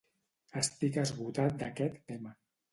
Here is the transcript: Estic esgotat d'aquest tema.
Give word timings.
Estic 0.61 0.97
esgotat 1.03 1.63
d'aquest 1.63 2.03
tema. 2.11 2.37